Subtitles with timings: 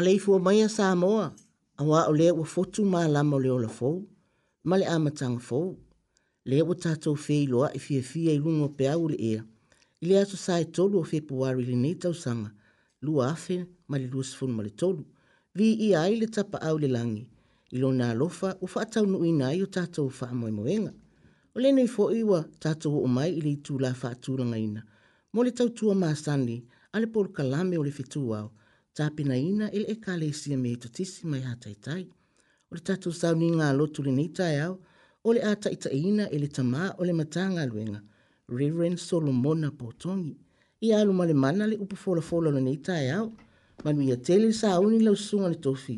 [0.00, 1.26] ma le mai a sa moa
[1.80, 3.96] aua o lea ua fotu malama o le ola fou
[4.68, 5.66] ma le amataga fou
[6.48, 9.40] lea ua tatou feiloaʻi e fiafia i luga o pe au le ea
[10.00, 12.48] i le aso sae tolu o februari lenei tausaga
[13.04, 13.56] lua afe
[13.90, 15.02] ma le luasefulu ma le tolu
[15.56, 17.24] viia ai le tapaau i le langi,
[17.74, 20.92] i lo lona alofa ua faataunuuina ai o tatou faamoemoega
[21.54, 24.80] o lenei foʻi ua tatou o mai i le itulā faatulagaina
[25.32, 26.56] mo le tautua masani
[26.94, 28.48] ale le polokalame o le fetuao
[28.96, 32.02] tapina ina ele e kale isi e mei tatisi mai hatai tai.
[32.70, 34.74] O le tatu sau ni ngā lotu le neita e au,
[35.26, 38.00] o le ata ita e ina ele tamā o le matā ngā luenga,
[38.58, 40.34] Reverend Solomona Potongi.
[40.86, 43.32] I alu male mana le upu fola fola le neita e au,
[43.84, 45.96] manu ia tele sa auni lau sunga le tofi.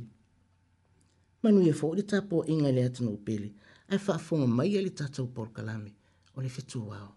[1.42, 3.52] Manu ia fo le tapo inga e le atu no pele,
[3.90, 5.92] ai whaafunga mai ele tatau por kalame,
[6.36, 7.12] o le fetu wao.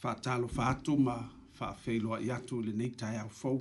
[0.00, 1.16] Fa talo fa atu ma
[1.52, 3.58] fa feilo a iatu le neita e au fau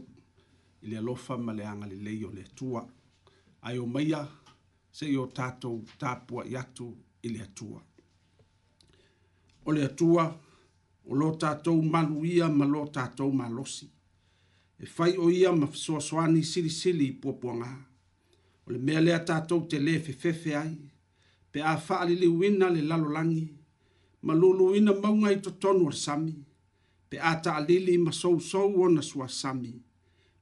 [0.83, 2.81] i le alofa ma le agalelei o le atua
[3.67, 4.19] ae o maia
[4.97, 6.87] seʻi o tatou tapuaʻi atu
[7.25, 7.79] i le atua
[9.67, 10.23] o le atua
[11.09, 13.87] o lo tatou malu ia ma lo tatou malosi
[14.83, 17.71] e fai o ia ma fesoasoani silisili i puapuagā
[18.65, 20.73] o le mea lea tatou te lē fefefe ai
[21.51, 23.45] pe a faaliliuina le lalolagi
[24.25, 26.33] ma luluina mauga i totonu o le sami
[27.09, 29.73] pe a taʻalili ma sousou ona suasami sami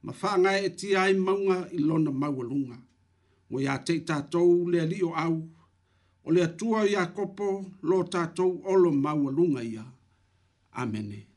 [0.05, 2.77] ma whangai e ti ai maunga i lona maualunga.
[3.49, 5.35] Ngo ia te tātou le li o au,
[6.25, 7.47] o le atua ia kopo
[7.89, 9.85] lo tātou olo maualunga ia.
[10.81, 11.17] Amene.
[11.17, 11.30] Amen.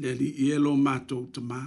[0.00, 1.60] le li i elo mātou te mā.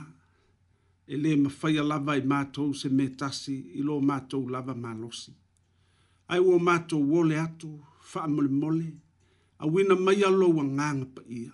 [1.09, 4.91] E le ma whaia lava i mātou se me tasi i lo mātou lava mā
[4.97, 5.33] losi.
[6.29, 7.71] Ai ua mātou wole atu,
[8.11, 8.91] wha mole mole,
[9.59, 11.53] a wina mai alo wa nganga pa ia.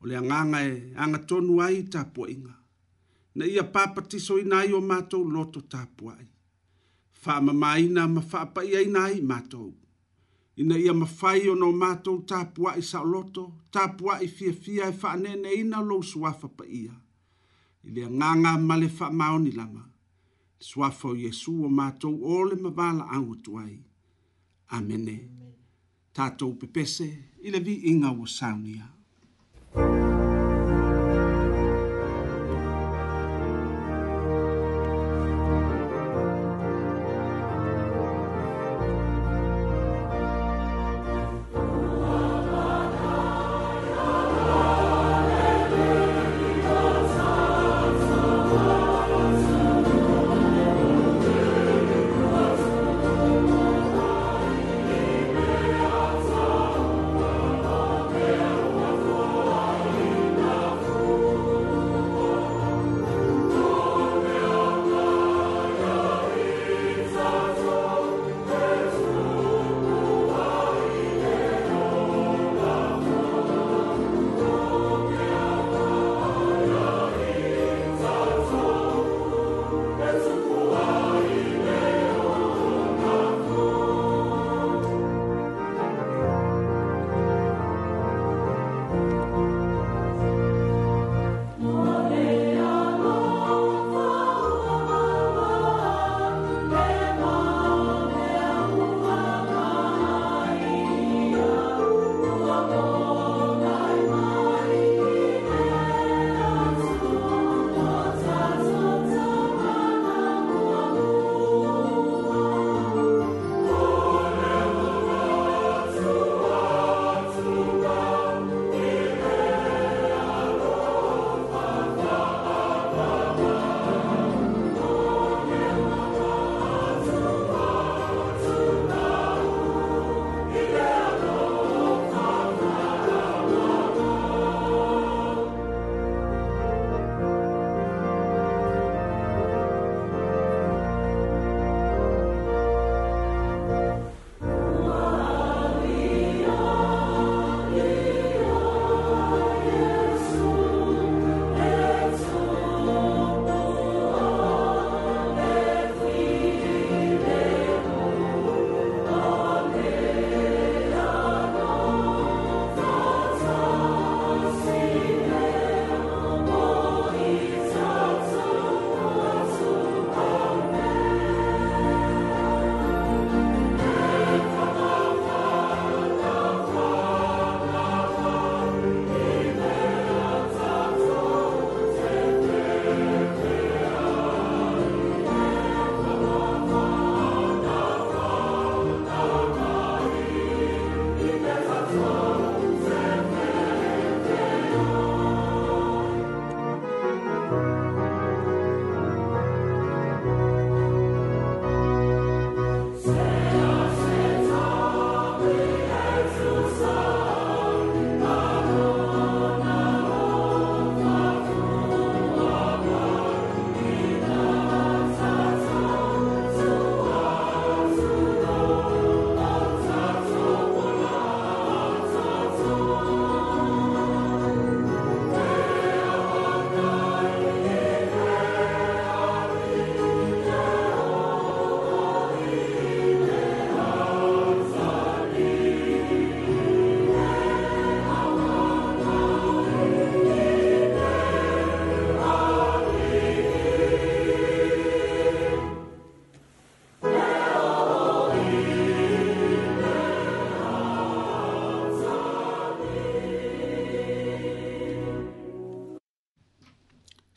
[0.00, 2.56] O le nganga e anga tonu ai tāpua inga.
[3.36, 6.28] Na ia pāpatiso ina ai o mātou loto tāpua ai.
[7.22, 9.74] Wha ma maina ma wha pa ia ina ai mātou
[10.56, 16.48] ina ia mafai ona o matou tapuaʻi saʻoloto tapuaʻi fiafia e faaneneina o lou suafa
[16.48, 16.92] paia
[17.84, 22.56] i le agaga male le faamaoni lava le suafa o iesu o matou o le
[22.62, 23.78] mavalaau atu ai
[24.76, 25.16] amene
[26.14, 27.06] tatou pepese
[27.44, 28.86] i vi inga ua saunia
[29.74, 30.11] Amen.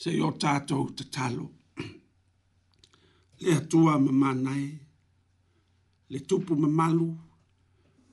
[0.05, 1.45] se yo tato te talo.
[3.41, 4.67] Le atua me manai,
[6.11, 7.07] le tupu me malu,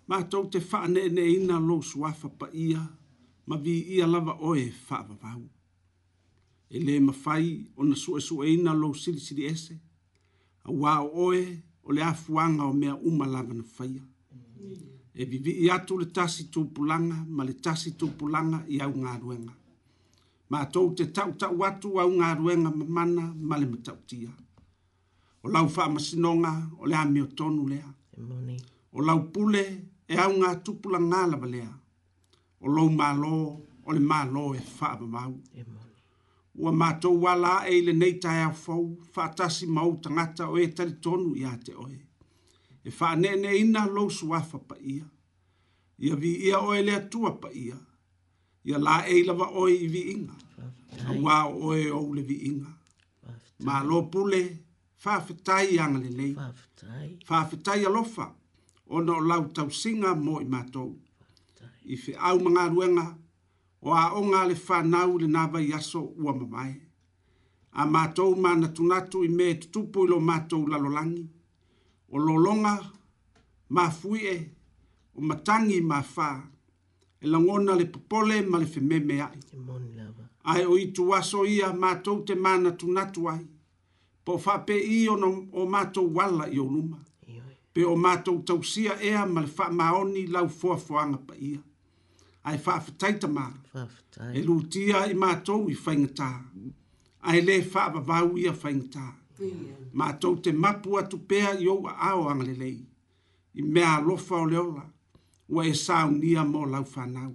[0.08, 2.80] ma tau te whaane ne ina lo suafa pa ia,
[3.48, 5.42] ma vi ia lava oe whaavavau.
[6.70, 7.46] E le ma fai
[7.78, 9.74] o na sue sue ina lo siri siri ese,
[10.68, 11.42] a wao oe
[11.86, 14.04] o le afuanga o mea uma lava na faya.
[15.14, 19.52] E vivi i atu le tasi tupulanga, ma le tasi tupulanga i au ngā ruenga
[20.52, 24.30] ma tau te tau tau watu au ngā ruenga mamana ma le matau tia.
[25.44, 27.88] O lau wha masinonga, o lea mi o tonu lea.
[28.96, 29.64] O lau pule,
[30.12, 31.70] e au ngā tupula ngā lava lea.
[32.64, 33.38] O lau mālo,
[33.86, 35.38] o le mālo e wha mamau.
[36.60, 38.82] Ua mātou wala e le neitai au fau,
[39.14, 41.96] wha tasi mau tangata o e tari tonu i te oe.
[42.84, 43.32] E wha ne
[43.62, 45.08] ina lo suafa pa ia.
[45.98, 47.78] Ia vi ia oe lea tua pa Ia
[48.64, 50.34] ia la e lava oe i viiga
[51.10, 52.68] auā oe ou le viiga
[53.66, 54.40] malo pule
[55.02, 56.32] faafetai aga lelei
[57.28, 58.24] faafetai alofa
[58.86, 60.90] ona o lau tausiga mo i matou
[61.84, 63.06] i feʻau magaluega
[63.86, 66.74] o aʻoga a le fanau i lenā vai aso ua mamae
[67.80, 71.22] a matou manatunatu i me tutupu i lo matou lalolagi
[72.14, 72.74] o lologa
[73.74, 74.34] mafuie
[75.18, 76.28] o matagi mafā
[77.22, 79.38] e langona le popole ma le fememe ai.
[80.44, 83.42] Ai o itu waso ia mātou te mana tunatu ai.
[84.24, 86.98] Po whape i ono o mātou wala i onuma.
[87.72, 91.62] Pe o mātou tausia ea ma le wha maoni lau fua fuanga pa ia.
[92.44, 93.46] Ai wha whataita mā.
[94.34, 96.28] E lūtia i mātou i whaingatā.
[97.22, 99.06] Ai le wha wawau ia whaingatā.
[99.94, 102.80] Mātou te mapu atu pea i oua ao angalelei.
[103.54, 104.84] I mea lofa o leola
[105.48, 107.32] ua e saunia mo lau fanau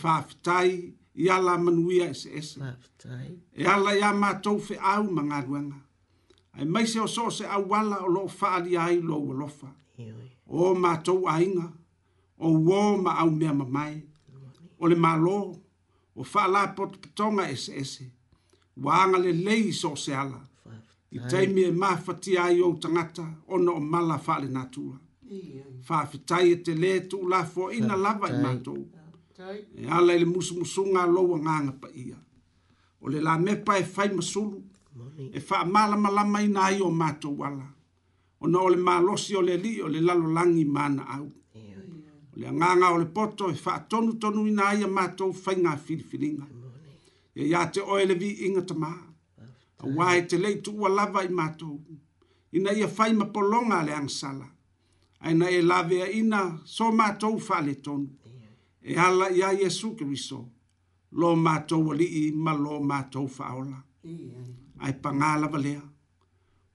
[0.00, 0.70] faafetai
[1.14, 2.58] i ala manuia eseese
[3.60, 5.78] e ala iā matou feʻau ma galuega
[6.58, 9.68] ae maise o so o se auala o loo faaalia ai lou alofa
[10.46, 11.70] o matou aiga
[12.38, 14.02] ou ō ma aumea mamae
[14.78, 15.38] o le malō
[16.16, 18.04] o faalapotopotoga eseese
[18.82, 20.40] ua agalelei i so o se ala
[21.10, 24.98] i taimi e mafatia ai ou tagata ona o mala faalenatua
[25.88, 28.80] faafetai e te lē tuulafoaʻiina lava i matou
[29.80, 32.18] e ala i le musumusuga alou agaga paia
[33.00, 34.58] o le lamepa e fai masulu
[35.36, 37.66] e faamalamalamaina ai o matou ala
[38.42, 41.26] ona o le malosi o le alii o le lalolagi manaau
[42.32, 46.44] o le agaga o le poto e faatonutonuina ai a matou faiga filifiliga
[47.40, 48.92] e iā te oe le viiga tamā
[49.84, 51.76] auā e te lei tuua lava i matou
[52.56, 54.48] ina ia fai ma pologa a le agasala
[55.20, 58.06] aina e laveaina so matou faaletonu
[58.82, 60.40] e ala iā iesu keriso
[61.18, 63.78] lo matou alii ma lo matou faaola
[64.84, 65.82] ae pagalava lea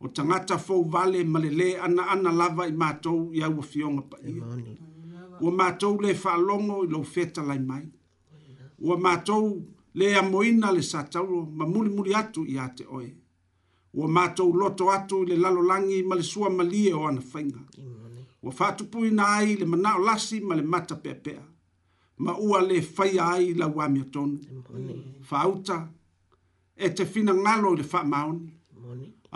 [0.04, 4.44] o tagata fou vale ma lelē anaana lava i matou iā ua fioga paia
[5.42, 7.86] ua matou lē faalogo i lou fetalai mai
[8.86, 9.46] ua matou
[10.00, 13.10] lē amoina le sa tauro ma mulimuli atu iā te oe
[13.98, 18.03] ua matou loto atu i le lalolagi ma le sua malie o ana faiga Amen
[18.44, 21.42] ua faatupuina ai le manao lasi ma le mata peapea
[22.24, 24.38] ma ua lē faia ai lau amiatonu
[25.30, 25.78] fauta
[26.86, 28.48] e te finagalo i le faamaoni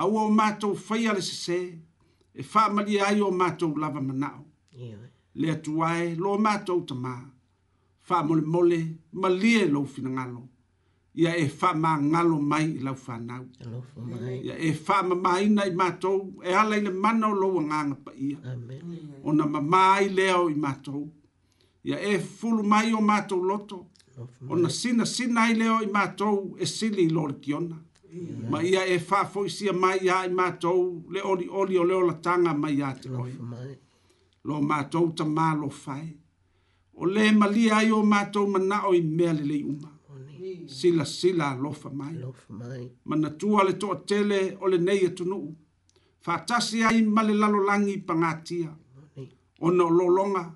[0.01, 1.59] a ua o matou faia le sesē
[2.39, 4.43] e faamalia ai o matou lava manao
[5.39, 7.13] le atu ae lo matou tamā
[8.07, 8.79] faamolemole
[9.21, 10.41] ma lia e lou finagalo
[11.17, 13.43] ia e fama ngalo mai i lau whanau.
[14.47, 17.95] Ia e fama mai ina i mātou, e ala i le mana o lo nganga
[18.05, 18.37] pa ia.
[18.45, 19.13] Amen.
[19.23, 21.07] Ona ma mai leo i mātou.
[21.89, 23.87] Ia e fulu mai o mātou loto.
[24.49, 27.81] Ona sina sina i leo i mātou e sili i lori kiona.
[28.51, 32.13] Ma ia e fa foisia mai ia i mātou le oli oli o leo la
[32.13, 33.33] tanga mai a te koi.
[34.45, 36.13] Lo mātou ta mālo fai.
[36.93, 39.96] O le malia i o mātou mana o i mea le le umaa
[40.69, 42.13] sila sila lofa mai.
[42.13, 42.91] Lofa mai.
[43.05, 45.39] Mana tua le toa tele o le nei atunu.
[45.47, 45.55] E
[46.21, 48.75] Fatasi ai male lalo langi pangatia.
[49.59, 50.53] Ona o lolonga,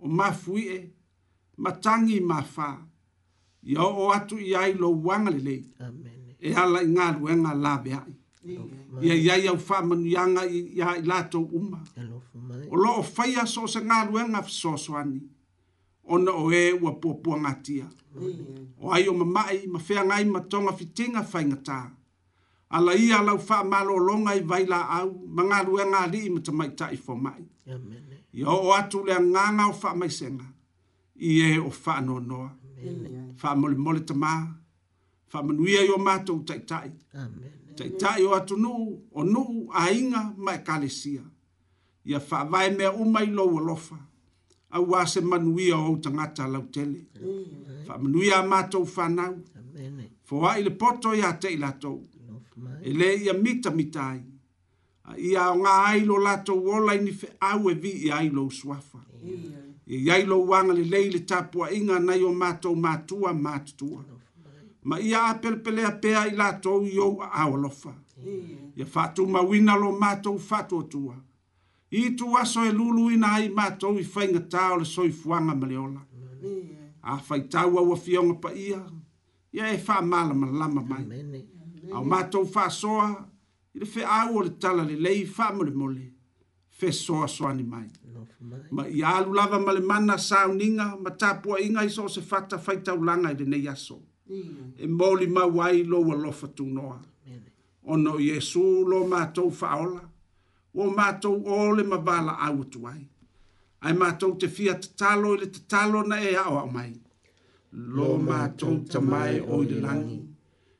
[0.00, 0.90] o mafuie,
[1.58, 2.78] matangi mafa.
[3.62, 5.64] Ia o atu i ai lo wanga le lei.
[5.80, 6.36] Amen.
[6.40, 8.16] E ala i ngā ruenga la vea i.
[9.04, 11.82] Ia i ai au wha manu yanga i ia i lato uma.
[11.96, 12.64] E lofa mai.
[12.70, 15.20] O lo o whaia so se ngā ruenga fisoso ani.
[16.08, 17.84] Ona o e ua pōpua ngatia.
[17.84, 17.99] Amen
[18.82, 21.78] o ai o mamai, ma feagai ma toga fitiga faigatā
[22.70, 27.44] ala ia lau faamālōologa i vai laau ma galuega alii ma tamaitaʻi fomaʻi
[28.36, 30.46] ia oo atu le agaga o faamaisega
[31.28, 32.50] i ē o faanoanoa
[33.40, 34.30] faamolemole tamā
[35.30, 36.90] faamanuia i o matou taʻitaʻi
[37.78, 39.48] taʻitaʻi o atunuu o nuu
[39.82, 41.22] aiga ma ekalesia
[42.08, 42.18] ia
[42.50, 43.96] vai mea umai i lou alofa
[44.70, 47.04] au ā manuia o ou tagata lautele
[47.86, 48.42] faamanuia mm.
[48.42, 49.34] a matou fanau
[50.30, 52.06] foaʻi le poto ya teʻi latou
[52.82, 52.90] e
[53.24, 54.22] ia mitamita ai
[55.04, 58.50] a e ia aogā ai lo latou ola i ni feʻau e vii ai lou
[58.50, 59.00] suafa
[59.86, 64.04] iai lou agalelei le tapuaʻiga nai o matou matua ma tutua
[64.84, 67.92] ma ia a pelepelea pea i latou i ou aaoalofa
[68.76, 71.29] ia faatumauina lo matou faatuatua mm
[71.90, 75.66] i tu aso e lulu ina ai mātou i whainga tāo le soi fuanga ma
[75.66, 76.00] leola.
[77.02, 78.80] A whai tāu au a fionga pa ia,
[79.52, 81.04] ia e wha mala ma lama mai.
[81.92, 83.08] Au mātou wha soa,
[83.74, 86.06] i le whi au o le tala le lei wha mole mole,
[86.80, 87.88] whi soa soa ni mai.
[88.70, 92.56] Ma i alu lava ma le mana sāu ninga, ma tāpua inga iso se whata
[92.60, 93.98] whai tau langa i le nei aso.
[94.30, 97.00] E mōli mawai lo wa lofa tūnoa.
[97.90, 100.09] Ono Jesu lo mātou wha aola
[100.74, 103.02] o mātou o le mawala au atu ai.
[103.82, 106.92] Ai mātou te fia te talo i te talo na e au au mai.
[107.72, 110.20] Lo mātou ta mai o i langi,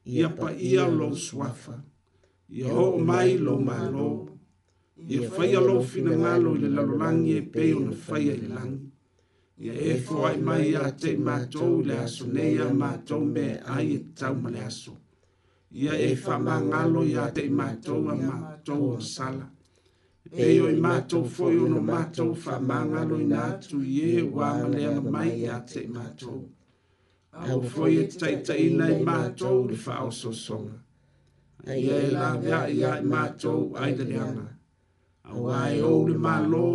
[0.05, 1.77] ia pa ia lo swafa,
[2.51, 4.07] ia o mai lo mālo,
[5.15, 8.81] ia whaia lo fina ngalo i le lalolangi e peo na whaia i langi.
[9.67, 14.03] Ia e fwai mai a te mātou le aso, nei a mātou me ai e
[14.17, 14.97] tau ma le aso.
[15.73, 19.51] Ia e whamangalo i a te mātou a mātou o sala
[20.29, 24.51] e o i mātou foi o no mātou wha māngalo i nātu i e wā
[24.63, 26.43] mani ana mai a te mātou.
[27.33, 30.77] A foi e taitai nei mātou le wha o sosonga.
[31.77, 34.47] I e la vea i a i mātou ai te reanga.
[35.25, 36.67] A ai o le mālo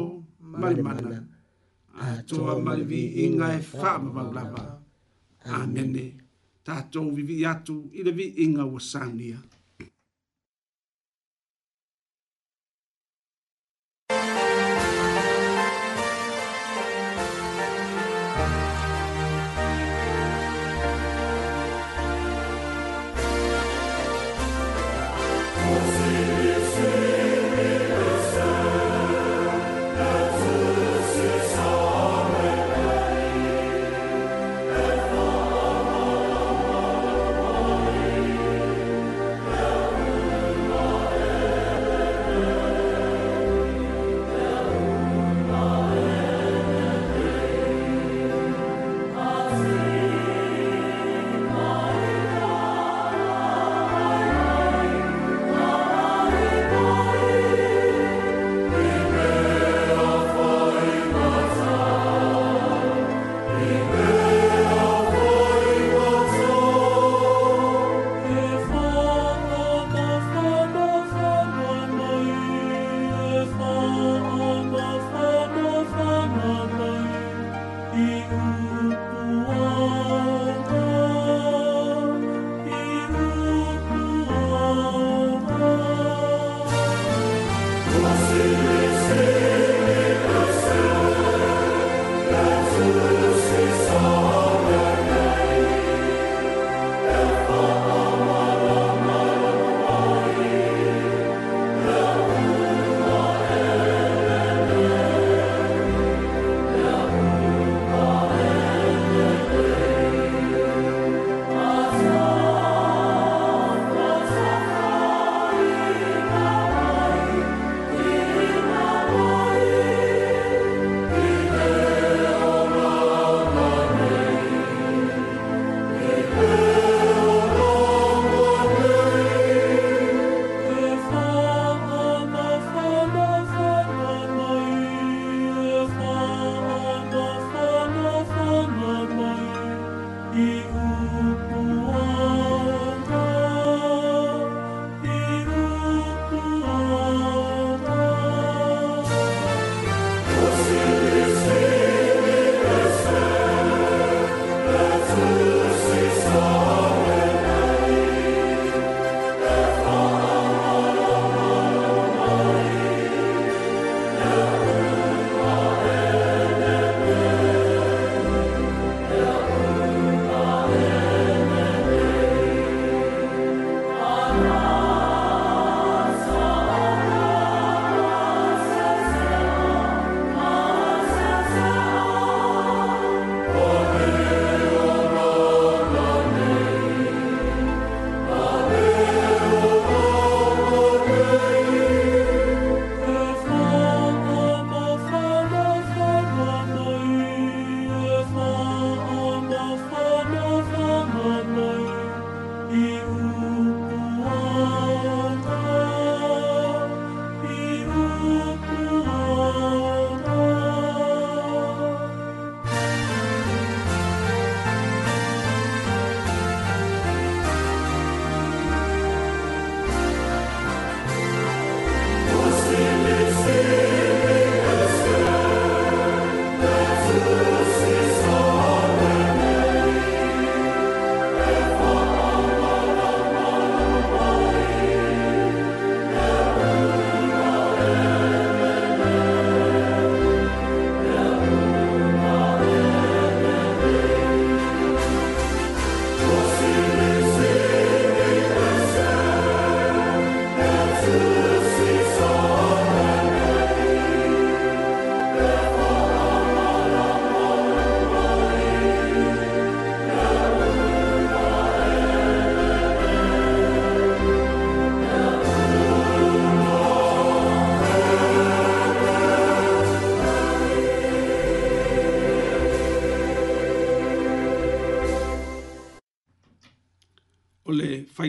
[0.42, 1.22] mai mana.
[2.02, 4.70] A toa mai vi inga e wha mawalama.
[5.60, 6.08] Amene.
[6.66, 9.38] Tātou vivi atu i le vi inga wasangia.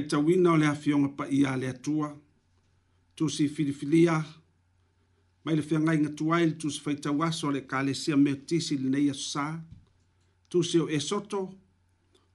[0.06, 2.16] tauina o le afioga paia a le atua
[3.16, 4.24] tusi filifilia
[5.44, 9.60] ma i le feagaigatu ai le tusi faitauaso o le kalesia meotisi lenei asosā
[10.48, 11.50] tusi o esoto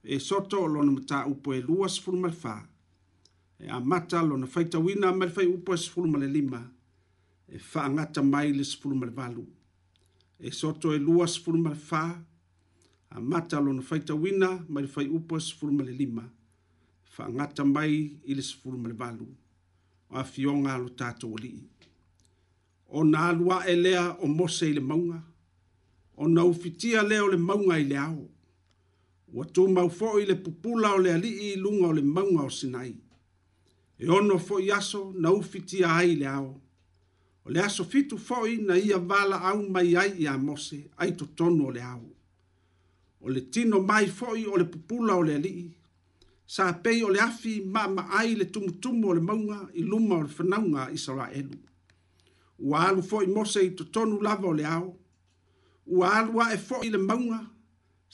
[0.04, 2.58] esoto o lona mataupu e lua sefulu ma le fā
[3.60, 6.62] e amata lona faitauina ma le faiupu e sefulu ma le lima
[7.48, 9.48] e faagata mai le sefulu ma le valu
[10.40, 12.04] esoto e lua sefulu ma le fā
[13.10, 16.41] amata lona faitauina ma le faiupu e sefulu ma le lima e
[17.22, 19.28] faangata mai i le sefulu ma le valu
[20.12, 21.62] o afioga a lo tatou alii
[23.00, 25.20] ona aluaʻe lea o mose i le mauga
[26.24, 28.24] ona ufitia lea o le mauga i le ao
[29.34, 32.94] ua tumau foʻi le pupula o le alii i luga o le mauga o sinai
[34.00, 36.52] e ono foʻi aso na ufitia ai i le ao
[37.46, 41.76] o le aso fitu foʻi na ia valaau mai ai iā mose ai totonu o
[41.78, 42.08] le ao
[43.22, 45.70] o le tino mai foʻi o le pupula o le alii
[46.52, 50.16] sa pei o le afi ma ma ai le tumutumu o le maunga i luma
[50.20, 51.56] o le whanaunga i sara elu.
[52.68, 54.88] Ua alu fo i mose i to tonu lava o le ao.
[55.96, 57.40] Ua alu a e fo i le maunga,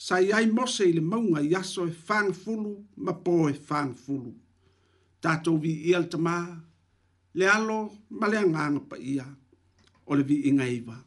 [0.06, 2.72] sa i ai mose i le maunga i aso e whang fulu
[3.04, 4.30] ma po e whang fulu.
[5.22, 6.48] Tato vi i al tamaa,
[7.38, 7.78] le alo
[8.18, 9.26] ma le anganga pa ia,
[10.08, 11.02] o le vi inga iwaa.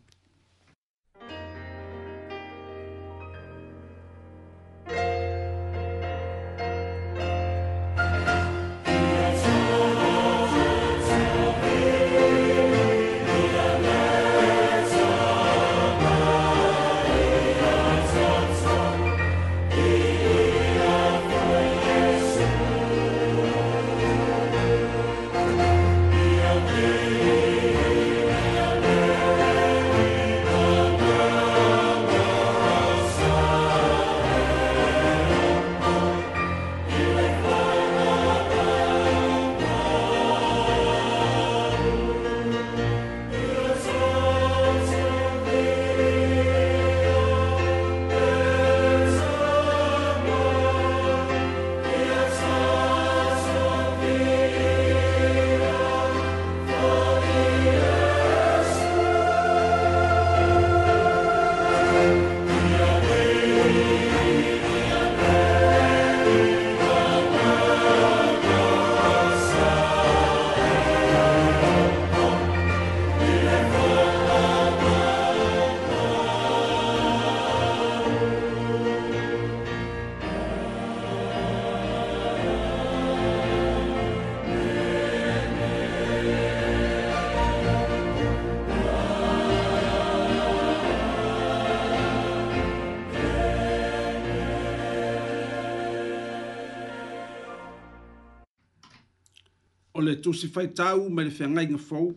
[100.02, 102.08] o le tusi fai tau mai le whiangai nga fau.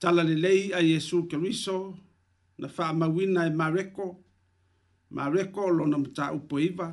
[0.00, 1.78] Tala le lei a Yesu ke riso,
[2.58, 4.06] na wha mawina e mareko,
[5.10, 6.88] mareko lo na mta upo iwa,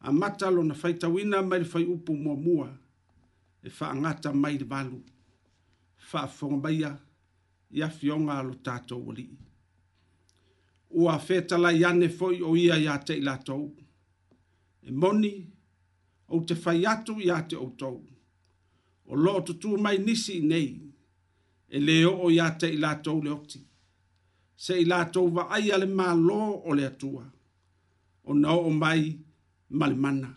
[0.00, 2.68] a mata lo na fai tawina mai le fai upo mua mua,
[3.62, 5.00] e wha angata mai le balu,
[6.12, 6.98] wha whongabaya,
[7.70, 9.28] ia fionga lo tato wali.
[10.90, 13.76] Ua whetala iane foi o ia ia te ilatou,
[14.82, 15.46] e moni,
[16.28, 18.04] au te whai atu ia te outou
[19.10, 20.68] o loo tutū mai nisi i nei
[21.76, 23.60] e lē oo iā te i latou le oti
[24.64, 27.24] seʻi latou vaai a le mālō o le atua
[28.28, 29.02] ona oo mai
[29.78, 30.30] ma le mana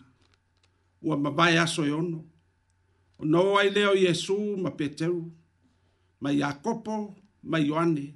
[1.06, 2.20] ua mavae aso e ono
[3.22, 5.22] ona ō ai lea o iesu ma peteru
[6.22, 6.96] ma iakopo
[7.50, 8.06] ma ioane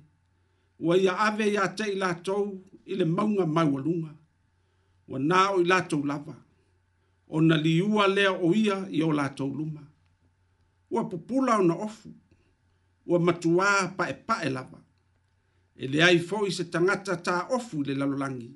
[0.85, 2.45] ua ia ave iā te i latou
[2.91, 4.11] i le maunga maualuga
[5.11, 6.37] ua nā o i latou lava
[7.37, 9.83] ona liua lea o ia i o latou luma
[10.91, 12.09] ua pupula ona ofu
[13.07, 14.81] ua pa paʻepaʻe lava
[15.77, 18.51] e leai foʻi se tangata ta ofu le lalolagi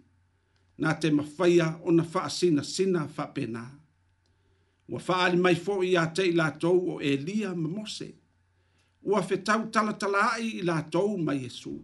[0.83, 3.63] na te mafaia ona faasinasina faapenā
[4.93, 8.09] ua faaali mai foʻi iā teʻi latou o elia ma mose
[9.09, 11.75] ua tala talatalaaʻi ila latou ma iesu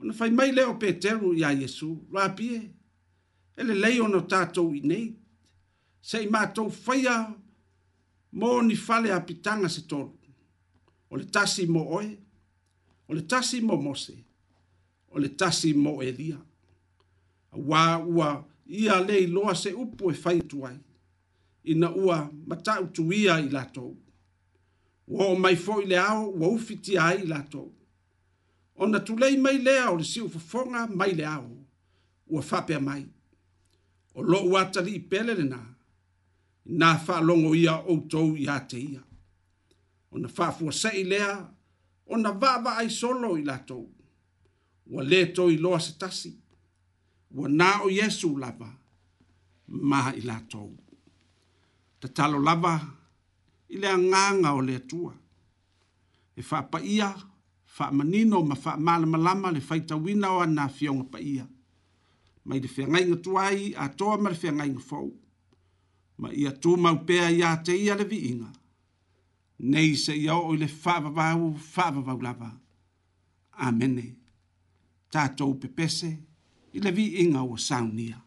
[0.00, 2.56] ona fai mai lea o peteru iā iesu rapie
[3.56, 5.06] e lelei ona tatou i nei
[6.08, 7.16] seʻi matou faia
[8.34, 10.10] mo ni fale a pitanga se tolu.
[11.10, 12.16] O le tasi mo oe,
[13.08, 14.18] o le tasi mo mose,
[15.10, 16.40] o le tasi mo elia.
[17.54, 20.74] A wā ua ia le loa se upo e fai tuai,
[21.64, 23.92] ina ua mata utu ia i lato.
[25.08, 27.68] Wā o mai fo i le ao, wā ufiti ai i lato.
[28.76, 31.52] O na tulei mai lea o le siu fufonga mai le ao,
[32.26, 33.04] ua fapea mai.
[34.14, 35.73] O lo uatari i pele le naa
[36.66, 39.02] na whaalongo ia o tou i ate ia.
[40.10, 41.48] O na whaafua sei lea,
[42.06, 43.88] o na vava ai solo i la tou.
[44.86, 46.32] Wa le tou i loa se tasi,
[47.30, 48.68] wa na o Yesu lava,
[49.66, 50.70] ma i la tou.
[52.00, 52.74] Ta talo lava,
[53.68, 55.12] i lea nganga o lea tua.
[56.38, 57.10] E wha pa ia,
[57.78, 61.46] wha manino ma wha mala malama le whaita wina o na fionga pa ia.
[62.44, 65.06] Mai le whiangai ngatuai, a toa ma le whiangai ngafou
[66.18, 68.50] ma ia tu mau pea ia te ia le viinga.
[69.70, 71.42] Nei se ia o le whaavavau,
[71.74, 72.50] whaavavau lava.
[73.66, 74.06] Amene.
[75.12, 76.10] Tātou pepese,
[76.76, 78.23] i le viinga o saunia.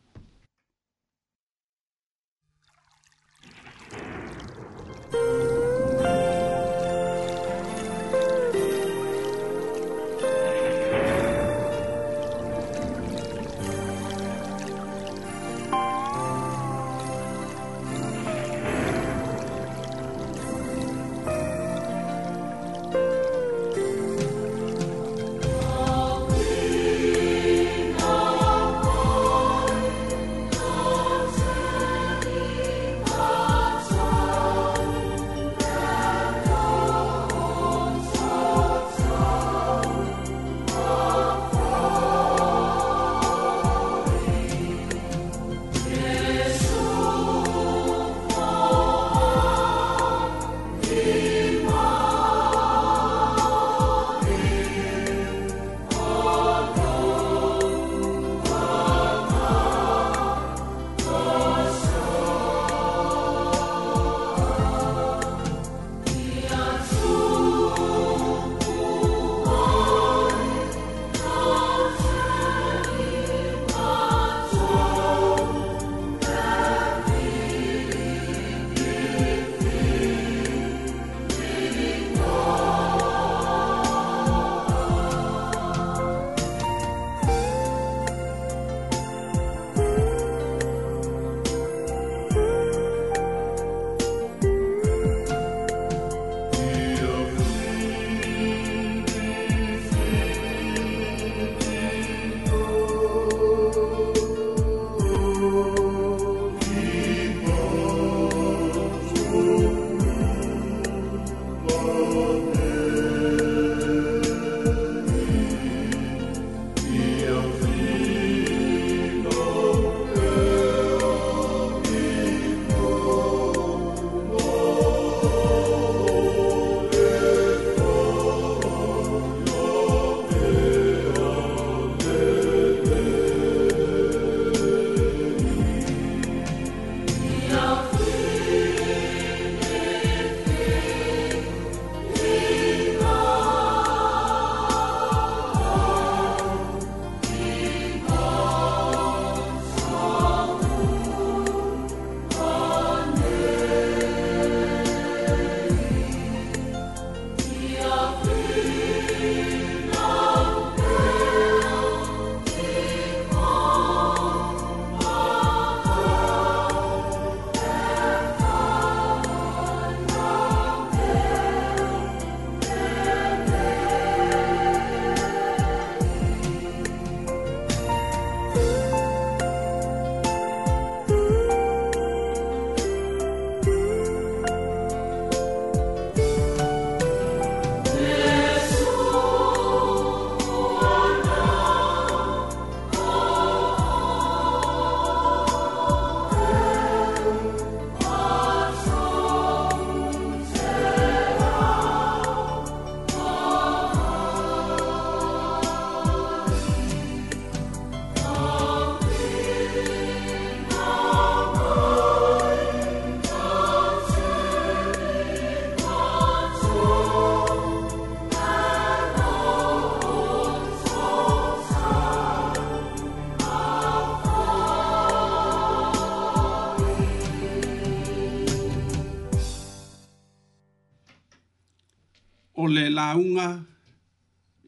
[232.77, 233.63] le launga,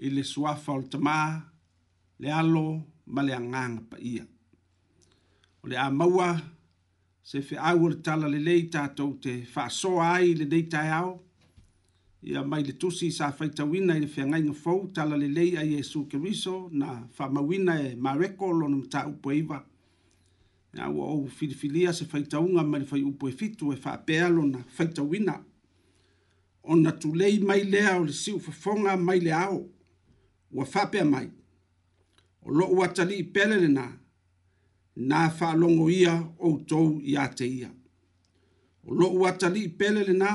[0.01, 1.17] i le suafa o le tamā,
[2.19, 2.63] le alo
[3.13, 4.25] ma le agaga paia.
[5.63, 6.31] O le a maua,
[7.21, 10.93] se fe au le tala le lei tātou te whaasoa ai le lei tai e
[10.97, 11.11] au,
[12.25, 16.07] ia mai le tusi sa faitauina i le whiangainga fau tala le lei a Yesu
[16.09, 19.61] Keriso na whamawina e mareko lona mta upo eiva.
[20.73, 24.65] Nga ua au filifilia se faitaunga mai le fai upo e fitu e whapea lona
[24.67, 25.37] faitauina.
[25.37, 25.48] Nga
[26.71, 29.65] ona tulei mai lea o le siu fofoga mai le ao
[30.51, 31.27] ua faapea mai
[32.45, 33.87] o loo atalii pele lenā
[34.95, 37.69] na faalogo ia outou iā te ia
[38.85, 40.29] o loo atalii pele lenā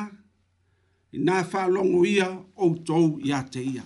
[1.12, 3.84] inā faalogo ia outou iā te ia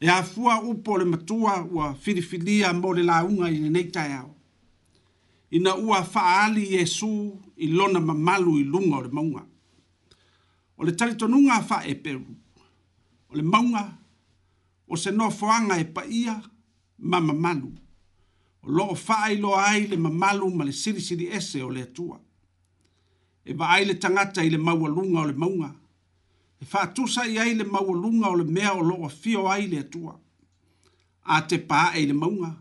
[0.00, 4.34] e afua upu o le matua ua filifilia mo le lauga i lenei taeao
[5.50, 9.46] ina ua faaali iesu i lona mamalu i luga o le mauga
[10.76, 12.24] o le talitonuga fa e peru
[13.30, 13.98] o le maunga
[14.88, 16.42] o se nofoaga e paia
[16.98, 17.72] mama mamalu
[18.62, 22.20] o loo faailoa ai le mamalu ma le silisili ese o le atua
[23.44, 25.74] e vaai le tangata i le lunga o le maunga
[26.60, 30.18] e faatusaʻi ai le lunga o le mea o loo afio ai le atua
[31.24, 32.54] a te paaʻe i le maunga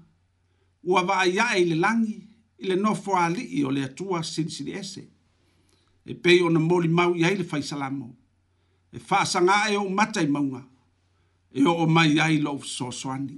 [0.84, 2.28] ua vaaiaʻe i le lagi
[2.62, 5.13] i le nofoaalii o le atua silisili ese
[6.06, 8.10] e pei ona moli mau iai le faisalamo
[8.96, 10.62] e faasaga e ou mata i mauga
[11.60, 13.36] e oo mai ai loo fesoasoani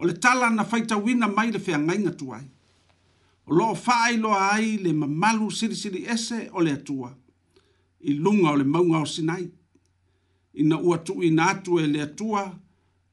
[0.00, 2.44] o le tala na faitauina mai le feagaiga tuai
[3.48, 7.10] o loo faailoa ai le mamalu silisili ese o le atua
[8.00, 9.44] i luga o le mauga o sinai
[10.60, 12.42] ina ua tuuina atu e le atua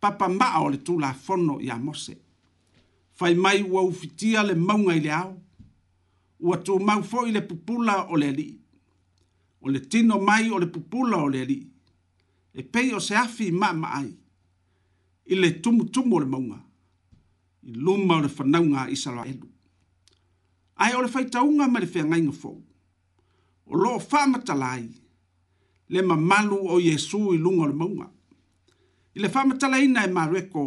[0.02, 2.14] papa ma'a o le tulafono iā mose
[3.18, 5.36] fai mai ua ufitia le mauga i le ao
[6.44, 8.56] ua tumau foʻi le pupula o le alii
[9.64, 11.66] o le tino mai o le pupula o le alii
[12.54, 14.12] e pei o se afi maama ai
[15.26, 16.60] i le tumutumu o le mauga
[17.64, 19.48] i luma o le fanauga a isaraelu
[20.84, 22.56] ae o le faitauga ma le feagaiga fou
[23.66, 24.88] o loo faamatala ai
[25.94, 28.08] le mamalu o iesu i luga o le mauga
[29.16, 30.64] i le faamatalaina e mareko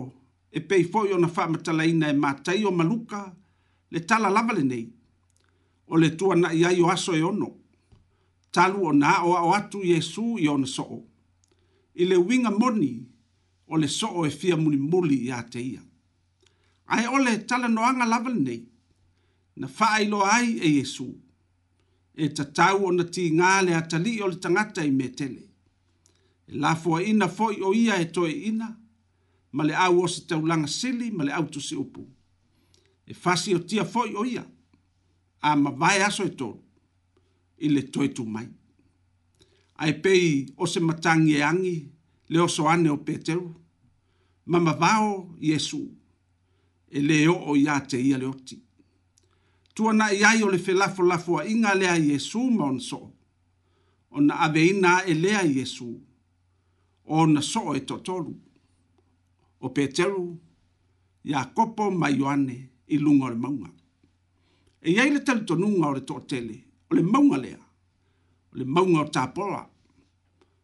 [0.57, 3.21] e pei foʻi ona faamatalaina e mataio ma luka
[3.93, 4.87] le tala lava lenei
[5.93, 7.49] o le tua na iai o aso e ono.
[8.55, 10.99] Talu o na o o atu Yesu i ona soo.
[11.95, 12.93] I le winga moni
[13.67, 15.83] o le soo e fia muni muli i ate ia.
[16.93, 18.63] Ai o le tala noanga lavel nei,
[19.61, 21.09] na whaailo ai e Yesu.
[22.15, 25.45] E ta tau o na ti ngā le atali o le tangata i me tele.
[26.51, 28.69] E la fua ina foi o ia e toe ina,
[29.57, 32.03] ma le au o se tau langa sili, ma le au tu si upu.
[33.07, 34.45] E fasi o tia foi o ia
[35.43, 36.61] a mawai aso e tōru
[37.67, 38.47] i le toi tū mai.
[39.79, 41.75] Ai pei o se matangi e angi
[42.29, 43.49] le oso ane o Peteru,
[44.47, 45.81] ma mawao Jesu
[46.89, 48.57] e le o o ia te ia le oti.
[49.75, 53.11] Tua na iai o le fe lafo lafo a inga lea Jesu ma on so,
[54.11, 55.89] o na ave ina e lea Jesu,
[57.05, 58.37] o na so e totoru.
[59.61, 60.39] O Peteru,
[61.25, 63.82] Jakopo ma Ioane i lungo le maungaku
[64.83, 66.57] e ai le tele tonunga o le toʻatele
[66.91, 67.59] o le maunga lea
[68.51, 69.69] o le maunga o tapoa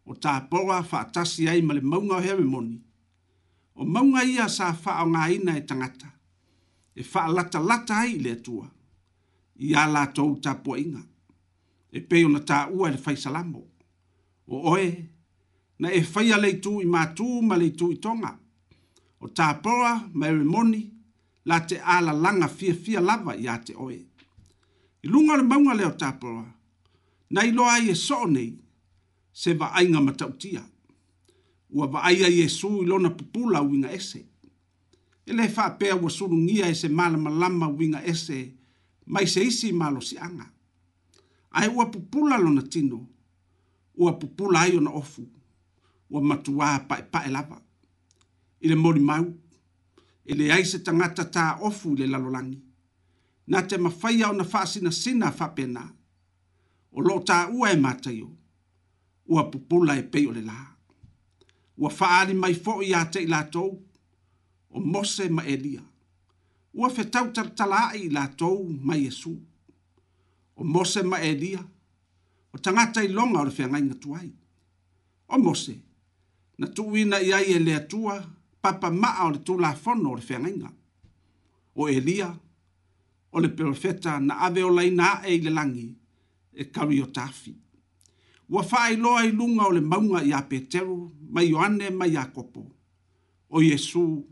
[0.07, 2.77] o tapoa faatasi ai ma le maunga o moni.
[3.75, 6.09] o maunga ia sa faaaogāina e tagata
[6.95, 8.67] e faalatalata ai le atua
[9.69, 11.01] iā latou tapuaʻiga
[11.97, 13.61] e pei na taʻua i e le faisalamo
[14.55, 14.87] o oe
[15.79, 18.31] na e faia le itu i matū ma le itu i tonga,
[19.21, 20.98] o tapoa ma moni
[21.49, 23.99] la te ala langa fia fia lava ya te oe.
[25.03, 26.43] I lunga le maunga leo tāpura,
[27.31, 28.51] na i loa e so nei,
[29.41, 30.63] se va ainga matautia.
[31.71, 34.21] Ua va aia Yesu i lona pupula winga ese.
[35.27, 38.39] E le faa pea ua suru ngia e se mala malama winga ese,
[39.07, 40.47] mai se isi malo si anga.
[41.53, 43.07] Ai ua pupula lona tino,
[43.95, 45.25] ua pupula ai ona ofu,
[46.11, 47.59] ua matua pae pae lava.
[48.61, 49.25] I le mori mau,
[50.29, 52.61] e le ai tangata tā ofu le lalolangi.
[53.49, 55.83] Nā te mawhai au na whāsina sina whapena,
[56.93, 58.29] o lo tā ua e mātai o,
[59.27, 60.59] ua pupula e pei o le lā.
[61.79, 63.73] Ua whaari mai fō i āte i lātou,
[64.69, 65.81] o mose ma elia.
[66.77, 69.33] Ua whetau tartala i lātou mai esu,
[70.61, 71.65] o mose ma elia,
[72.53, 74.29] o tangata i longa o le whiangai ngatuai.
[75.29, 75.79] O mose,
[76.59, 78.19] na tuwina i ai e lea tua,
[78.69, 80.71] papa maa o le tula fono o le whenga
[81.81, 82.31] O Elia,
[83.33, 85.89] o le profeta na ave o laina e le langi,
[86.53, 87.55] e kawi o tafi.
[88.49, 92.63] Wa whae loa i lunga o le maunga i a Peteru, ma Ioane, ma Iakopo.
[93.51, 94.27] O Yesu,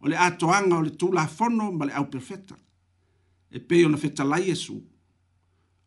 [0.00, 2.54] o le atoanga o le tula fono ma le au profeta.
[3.50, 4.80] E peyo na feta lai Yesu.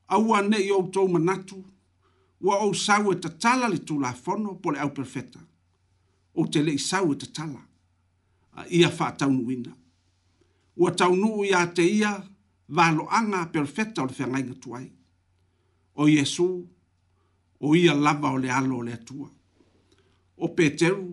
[0.08, 1.64] Aua ne i outou manatu,
[2.42, 5.40] wa o sawe tatala le tula fono po le au profeta
[6.34, 7.62] o te le isau e te tala.
[8.78, 9.72] ia wha taunuina.
[10.82, 12.12] Ua taunu ia te ia
[12.76, 14.86] walo anga perfecta o le whiangainga tuai.
[15.96, 16.50] O Yesu,
[17.66, 19.30] o ia lava o le alo o le atua.
[20.38, 21.10] O Peteru,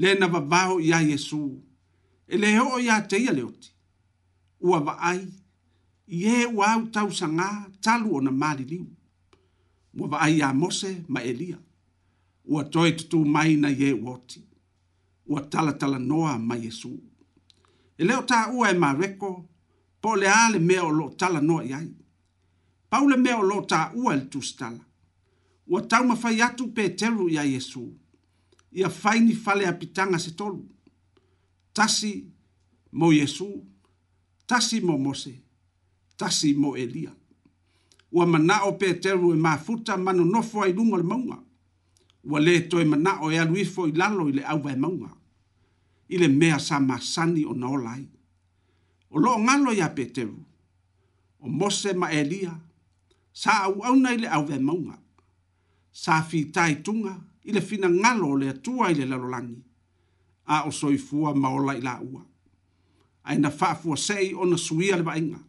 [0.00, 1.42] le na vavaho ia Yesu,
[2.32, 3.68] e le hoa ia te ia leoti.
[4.66, 5.20] Ua vaai,
[6.22, 7.48] ie ua au tau sanga
[7.84, 8.86] talu o na mali liu.
[9.98, 11.58] Ua vaai ia Mose ma Elia.
[12.44, 12.92] ua toe
[13.26, 14.40] mai na i ua oti
[15.26, 16.90] ua talatalanoa ma iesu
[18.00, 19.30] e lē o taʻua e mareko
[20.02, 21.88] po o le ā le mea o loo talanoa i ai
[23.10, 24.80] le mea o loo taʻua e i le tusitala
[25.70, 27.88] ua taumafai atu peteru iā iesu
[28.72, 30.66] ia fai fale faleapitaga se tolu
[31.74, 32.26] tasi
[32.92, 33.48] mo iesu
[34.46, 35.40] tasi mo mose
[36.16, 37.12] tasi mo elia
[38.12, 41.43] ua manaʻo peteru e mafuta nonofo ai luga o le mauga
[42.24, 45.10] ua lē toe manao e alu i foʻi lalo i le auvae mauga
[46.08, 48.06] i le mea sa masani ona ola ai
[49.10, 50.38] o loo galo iā peteru
[51.40, 52.58] o mose ma elia
[53.32, 54.98] sa auauna i le auvae mauga
[55.92, 59.58] sa fitaituga i le finagalo o le atua i le lalolagi
[60.46, 62.22] a o soifua ma ola i laʻua
[63.24, 65.40] ae na faafuaseʻi ona suia le vaega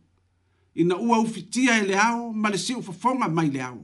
[0.76, 3.84] ina ua ufitia e le ao ma le siʻu fofoga mai le ao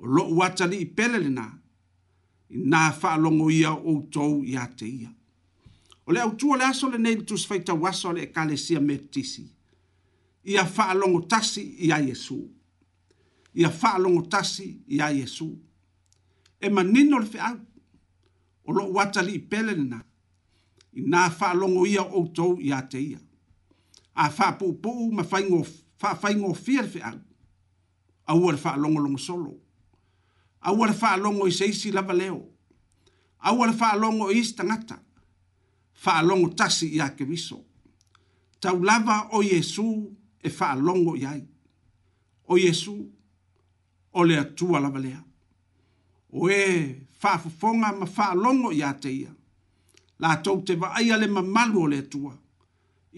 [0.00, 1.59] o loʻu atalii pele lenā
[2.50, 5.10] na whaalongo ia o tou i ate ia.
[6.06, 9.44] O le au tua le aso le neil tus whaita waso le e me tisi.
[10.44, 12.50] Ia whaalongo tasi i a Jesu.
[13.54, 15.56] Ia whaalongo tasi i a Jesu.
[16.60, 17.58] E manino le whaau.
[18.66, 20.02] O lo wata li i pele na.
[20.94, 23.20] I nā whaalongo ia o tou i ate ia.
[24.16, 27.20] A whaapu pou ma whaingo fia le whaau.
[28.26, 29.44] A ua le whaalongo longo solo.
[29.50, 29.60] solo
[30.60, 32.42] au ala faa longo i seisi lava leo.
[33.38, 34.98] Au ala faa longo i isi tangata.
[36.02, 37.58] Faa longo tasi i ake viso.
[38.60, 41.42] Tau lava o Yesu e faa longo i ai.
[42.48, 43.08] O Yesu,
[44.12, 45.22] o lea tua lava lea.
[46.32, 49.32] O e faa fufonga ma faa longo i ate ia.
[50.18, 52.34] La tau te va aia le mamalu o lea tua.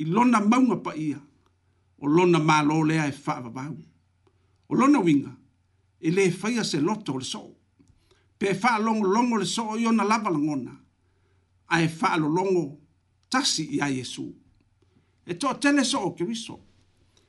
[0.01, 1.18] I lona maunga pa ia.
[2.03, 3.76] O lona malo lea e faa vabau.
[4.70, 5.41] O lona winga
[6.03, 7.53] i le faia se loto o le soo
[8.38, 10.72] pe faalogologo le soo i ona lava lagona
[11.76, 12.64] ae faalologo
[13.30, 14.26] tasi iā iesu
[15.26, 16.59] e toʻatele soo keriso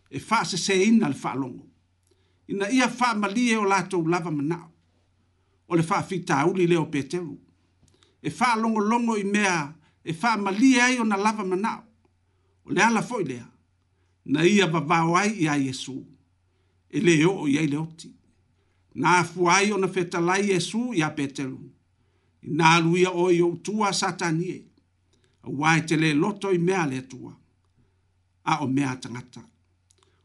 [0.09, 1.67] e faaseseina le faalogo
[2.47, 4.71] ina ia faamalie o latou lava manaʻo
[5.69, 7.38] o le faafitauli lea o peteru
[8.21, 11.86] e faalogologo i mea e faamalie ai ona lava manaʻo
[12.71, 13.47] o le ala foʻi lea
[14.34, 16.01] na ia vavao ai iā iesu
[16.89, 18.09] e lē oo iai le oti
[18.95, 21.59] na fuai ona na lai Yesu ya Petelu.
[22.41, 24.45] Na luia o yo tua satani.
[24.49, 24.65] E.
[25.43, 27.33] Wa e le loto i mea le tua.
[28.45, 29.41] A o mea tangata.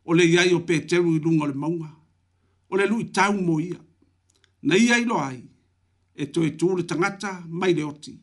[0.05, 1.93] O le iai o Petelu i lungo le maunga.
[2.71, 3.81] O le lui tau mo ia.
[4.63, 5.43] Na ia ilo ai.
[6.15, 8.19] E to e le tangata mai le oti.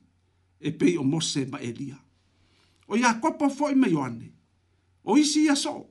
[0.59, 1.97] E pei o mose ma elia.
[2.87, 4.31] O ia kopo fo i me yoane.
[5.05, 5.85] O isi ia so.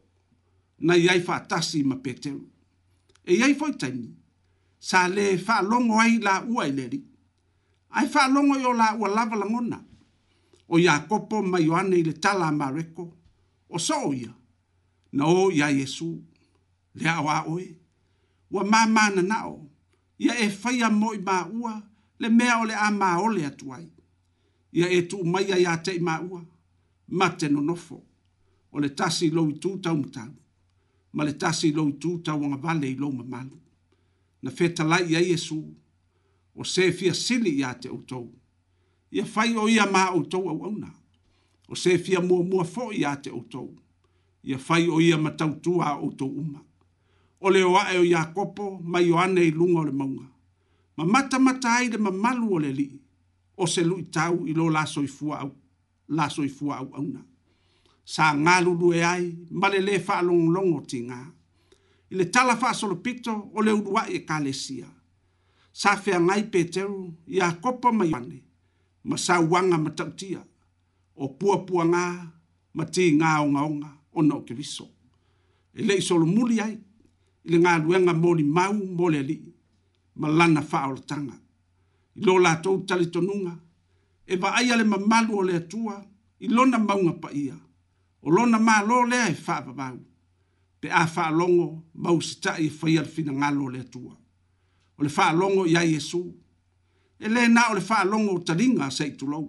[0.78, 2.46] Na iai fa atasi ma Petelu.
[3.24, 4.22] E iai fo i tainu
[4.88, 7.00] sa le fa longo ai la uai leri.
[7.96, 9.78] Ai fa longo yo la ua lava langona.
[10.72, 13.04] O Jacopo ma Ioane le tala mareko.
[13.68, 14.32] O so ia.
[15.16, 16.08] Na o ya Yesu.
[16.96, 17.68] Le awa oe.
[18.54, 19.70] Ua ma ma na na o.
[20.24, 21.72] Ia e faya mo i ma ua.
[22.20, 23.84] Le mea o le a ma ole atuai.
[24.76, 26.40] Ia e tu maia ya te i ma ua.
[27.18, 27.96] Ma te no nofo.
[28.74, 30.32] O le tasi lo i tu tau mtau.
[31.14, 33.58] Ma le tasi lo i tu tau wanga vale i lo mamalu
[34.44, 35.74] na fetalai ia iesu
[36.54, 38.26] o se fia sili iā te outou
[39.12, 40.90] ia fai o ia ma outou auauna
[41.68, 43.74] o se fia muamua foʻi iā te outou
[44.44, 46.60] ia fai o ia matautua a outou uma
[47.40, 50.26] o le oaʻe o iakopo mai o ana i luga o le mauga
[50.96, 52.98] ma matamata ai le mamalu o le alii
[53.56, 55.36] o se lui tau i lo lasoifua
[56.76, 57.22] auauna
[58.04, 61.20] sa galulue ai ma le lē faalogologo tigā
[62.10, 64.86] i le tala faasolopito o le uluaʻi ekalesia
[65.72, 67.00] sa feagai peteru
[67.36, 68.38] iā kopa ma iohane
[69.08, 70.40] ma sauaga ma taʻutia
[71.16, 72.04] o puapuagā
[72.76, 74.86] ma tigā ogaoga ona o keriso
[75.74, 76.76] e leʻi solomuli ai
[77.44, 79.50] i le galuega molimau mo le alii
[80.20, 81.36] ma lana faaolataga
[82.16, 83.54] i lo latou talitonuga
[84.32, 85.96] e vaaia le mamalu o le atua
[86.44, 87.56] i lona mauga paia
[88.26, 89.98] o lona mālō lea e faapavau
[90.84, 94.12] pe a fa longo ma u sta i fa yer fina ngalo le tua
[94.98, 96.18] o le fa longo ya yesu
[97.18, 99.40] e le na o le fa longo talinga sei tu lo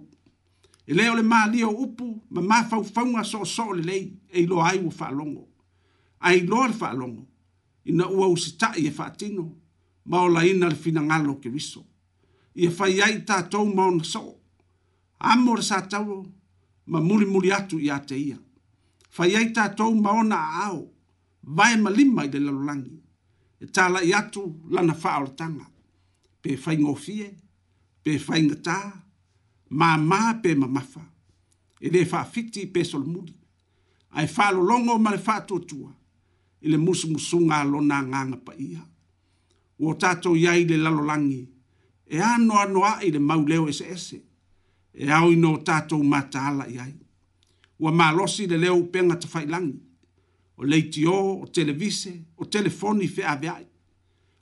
[0.88, 3.82] e le o le ma lio upu ma ma fa fa nga so so le
[3.82, 3.98] e le
[4.32, 5.44] e lo ai u fa longo
[6.20, 7.28] ai lo le fa longo
[7.84, 9.44] ina u u sta i fa tino
[10.06, 11.84] ma o la ina le fina ngalo ke viso
[12.54, 14.38] i fa yai ta to ma on so
[15.20, 16.24] amor sa tau
[16.86, 18.40] ma muri muri atu ia te ia
[19.10, 20.95] fa yai ta to ma ona ao
[21.46, 23.02] vae malima i le lalolagi
[23.60, 24.40] e talaʻi atu
[24.70, 25.66] lana faaoletaga
[26.42, 27.28] pe faigofie
[28.02, 28.78] pe faigatā
[29.70, 31.02] mamā pe mamafa
[31.80, 33.32] e lē faafiti pe solomuli
[34.18, 35.94] ae faalologo ma le faatuatua
[36.60, 38.82] i le musumusuga lona agaga paia
[39.78, 41.48] ua tatou iai le lalolagi
[42.06, 44.22] e anoanoaʻi le mauleo eseese
[44.94, 46.94] e aoinō tatou matāalaʻi ai
[47.80, 49.85] ua malosi le leo upega tafailagi
[50.56, 53.66] o leiti o, o televise, o telefoni fe ave ai.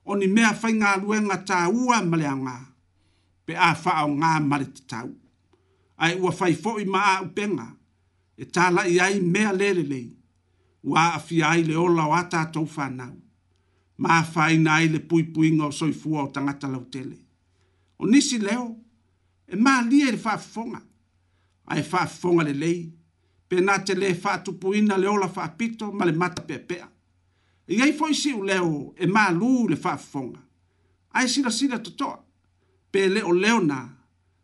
[0.05, 2.55] O ni mea fai ngā luenga tā ua male anga,
[3.47, 5.11] pe a wha o ngā male te tau.
[5.99, 7.67] Ai ua fai fo i maa upenga,
[8.37, 10.09] e tāla i ai mea lere lei,
[10.85, 13.15] ua a fi ai le o ata tau whanau.
[13.99, 17.19] Mā fai na ai le pui pui ngā o soifua o tangata lau tele.
[17.99, 18.77] O nisi leo,
[19.47, 20.83] e mā lia e le wha fonga,
[21.67, 22.81] ai wha fonga le le lei,
[23.49, 26.59] pe na te le fa tu puina le ola fa pito ma le mata pe
[26.59, 26.79] pe
[27.69, 30.41] i ai foi si leo e ma lu le fa fonga
[31.13, 31.93] ai si la si la to
[32.91, 33.97] pe le o leona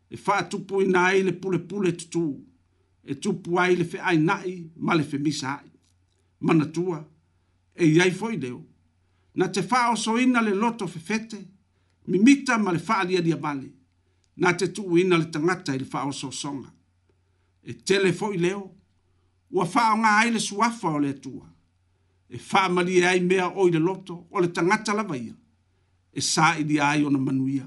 [0.09, 2.39] e fa tu puina ai le pule pule tu
[3.03, 5.71] e tu puai le fe ai nai ma le fe misa ai
[6.39, 7.03] mana tua
[7.75, 8.61] e i ai foi leo
[9.35, 11.47] na te fa o soina le loto fe fete
[12.07, 13.71] mi mita ma le fa alia dia bale
[14.37, 16.71] na te tu uina le tangata i le fa o so songa
[17.63, 18.75] e tele foi leo
[19.51, 21.45] ua faaaoga ai le suafa o le atua
[22.29, 25.35] e faamalie ai mea o i le loto o le tagata lava ia
[26.13, 27.65] e saʻilia ai ona manuia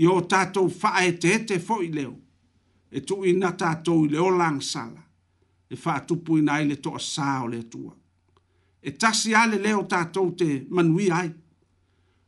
[0.00, 2.14] ia o tatou faaeteete foʻi leo
[2.90, 5.02] e tuuina tatou i le ola agasala
[5.72, 7.92] e faatupuina ai le toʻasā o le atua
[8.82, 11.30] e tasi a le leo tatou te manuia ai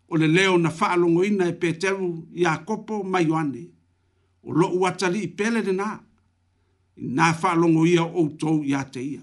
[0.09, 2.09] o le leo na faalogoina e peteru
[2.43, 3.63] iakopo ma ioane
[4.43, 5.89] o loʻu atalii pele lenā
[7.01, 9.23] na fa longo ia o to ya te ia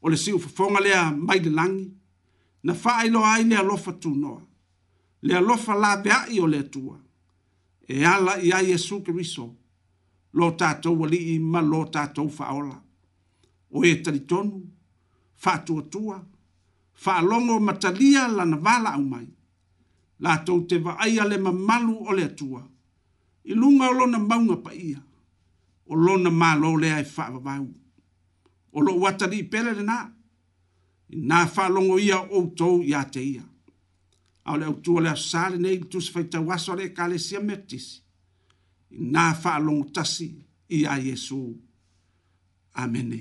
[0.00, 1.86] o le siu fonga le mai de langi
[2.64, 4.34] na fa ai lo ai le lo fa tu no
[5.22, 6.96] le lo fa la be ai o le tua
[7.86, 9.52] e ala ia yesu kriso
[10.32, 12.80] lo ta to wali i ma lo ta to fa ola
[13.76, 14.56] o e tali tonu
[15.36, 16.16] fa tu tua
[16.92, 19.28] fa longo matalia la na vala au mai
[20.24, 22.64] la to te va ai ale ma malu o le tua
[23.44, 25.04] i lunga lo na maunga pa ia
[25.88, 27.66] o lona malo le ai fa va e vau
[28.72, 29.98] o lo wata di pele na
[31.28, 33.44] na fa longo ia o to ya te ia
[34.48, 37.86] au le tu le sal nei tu se fa waso le kale sia metis
[39.12, 40.28] na fa longo tasi
[40.78, 41.40] ia yesu
[42.82, 43.20] amene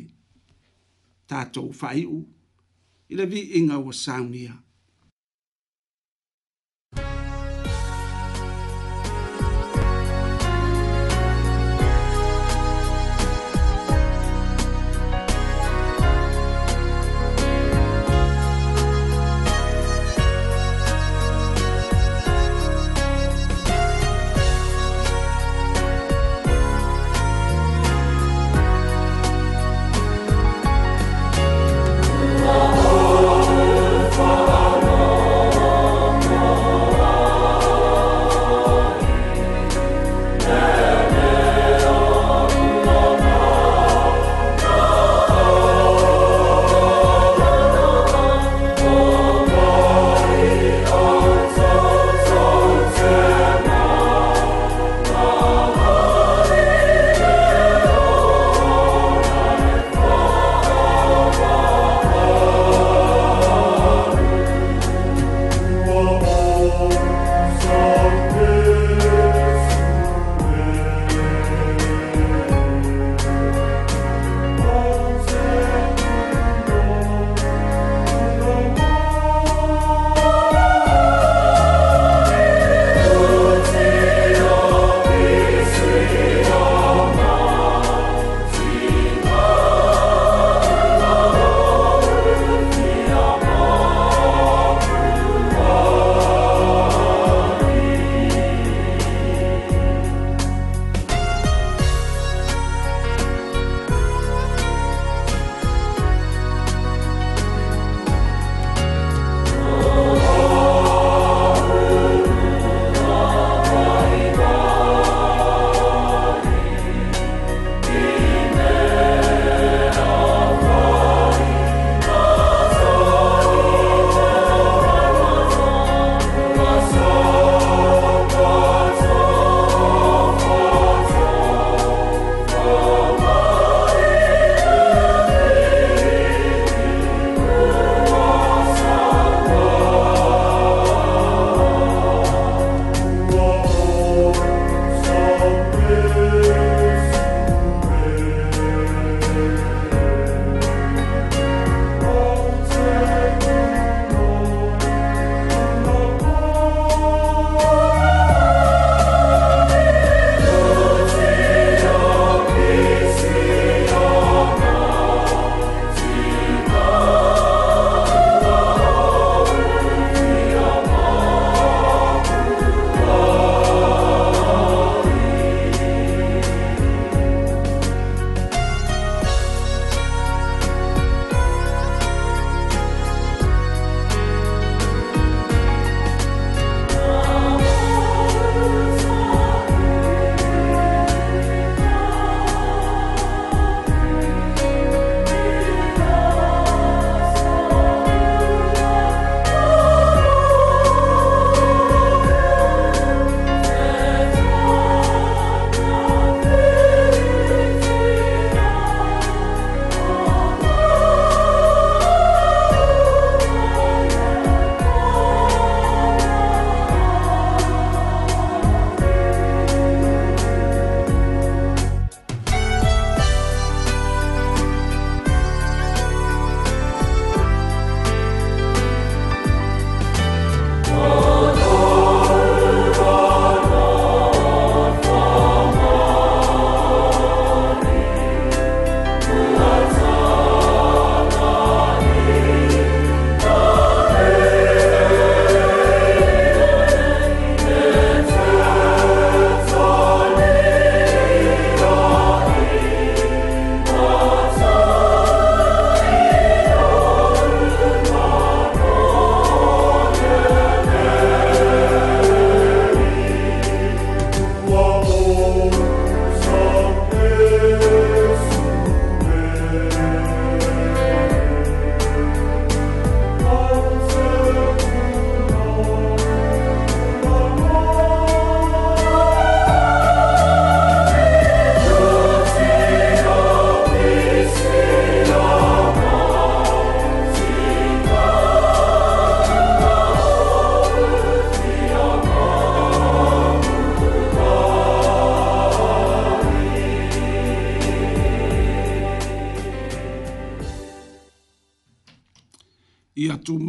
[1.29, 2.19] tato fa i u
[3.11, 4.53] ile vi inga wasaunia.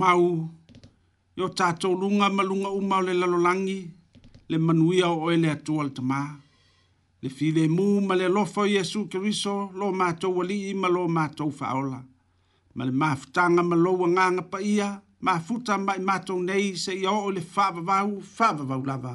[0.08, 0.48] mau
[1.36, 3.80] yo tato lunga malunga uma le lalolangi
[4.50, 6.20] le manuia o ele atua le tamā
[7.22, 12.00] le filemu ma le alofa o iesu keriso lo matou alii ma lo matou faaola
[12.76, 14.88] ma le mafutaga ma lou agaga paia
[15.26, 19.14] mafuta ma i matou nei seʻia oo i le faavavau faavavau lava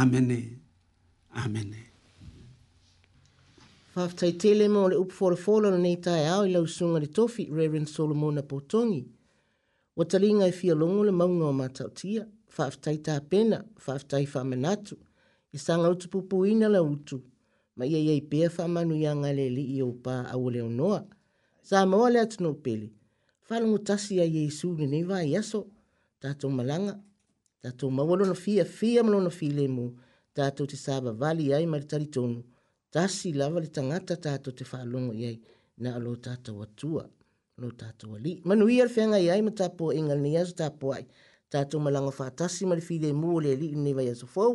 [0.00, 0.38] amene
[1.42, 1.80] amene
[3.92, 9.02] faafetaitele mo le upufolafola lanei taeao i lausuga le tofi reverend solomon apotogi
[9.96, 12.22] Wa talinga e fia longo le maunga o matautia,
[12.54, 14.94] faaftai taa pena, faaftai faa manatu,
[15.52, 17.16] i sanga utu pupu ina la utu,
[17.76, 20.60] ma ia ia i pia faa manu ia ngale li i au paa au le
[20.68, 21.00] onoa.
[21.68, 22.88] Sa maua le atu no pele,
[23.48, 25.60] whalongo tasi a ia i suni ne vai aso,
[26.22, 26.94] tato malanga,
[27.62, 29.86] tato mawalo na fia, fia malo na fi le mo,
[30.36, 32.40] tato te saba vali ai maritari tonu,
[32.94, 35.36] tasi lava le tangata tato te whalongo iai
[35.82, 37.04] na alo tato watua
[37.62, 41.04] no tatou ali manuia le feagai ai ma tapuaʻiga lenei aso tapu ai
[41.52, 44.52] tatou malaga faatasi ma le filemu o le alii lenei vai aso fou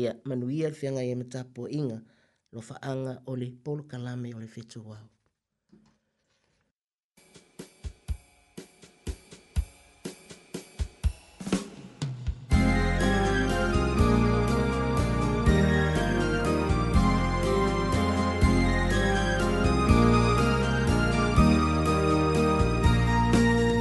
[0.00, 1.98] ia manuia le feagai ai ma tapuaʻiga
[2.54, 5.06] lo faaga o le polokalame o le fetuao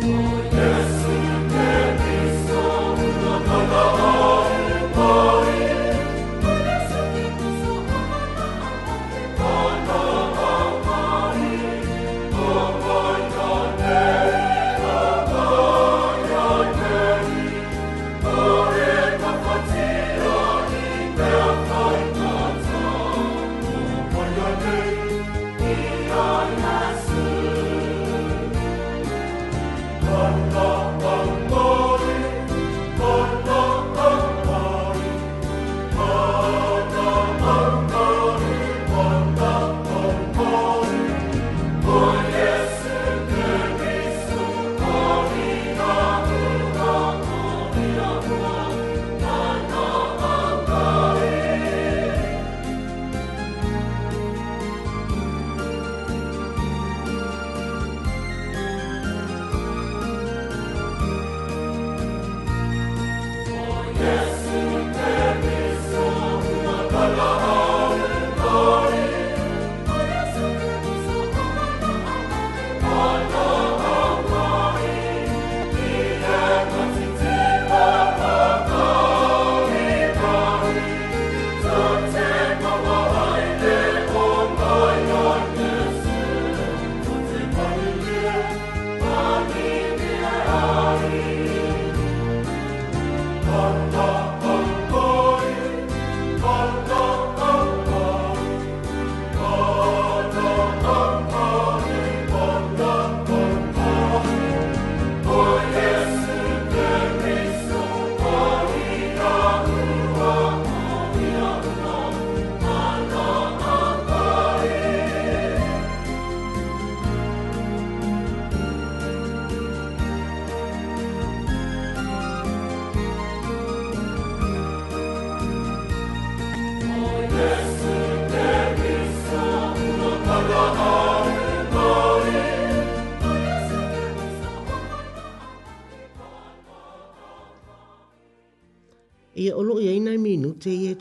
[0.07, 0.36] Lord.